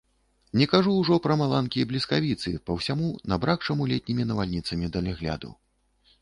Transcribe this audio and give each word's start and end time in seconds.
Не 0.59 0.65
кажу 0.69 0.93
ўжо 1.01 1.17
пра 1.25 1.35
маланкі 1.41 1.77
і 1.83 1.87
бліскавіцы 1.91 2.53
па 2.69 2.77
ўсяму 2.79 3.11
набракшаму 3.35 3.83
летнімі 3.93 4.27
навальніцамі 4.31 4.91
далягляду. 4.99 5.55